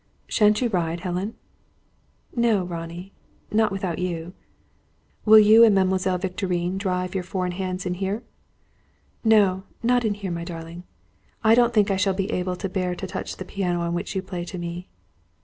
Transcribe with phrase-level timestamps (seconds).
[0.27, 1.35] "Shan't you ride, Helen?"
[2.35, 3.13] "No, Ronnie;
[3.51, 4.33] not without you."
[5.25, 8.23] "Will you and Mademoiselle Victorine drive your four in hands in here?"
[9.23, 10.85] "No, not in here, darling.
[11.43, 14.15] I don't think I shall be able to bear to touch the piano on which
[14.15, 14.87] you play to me."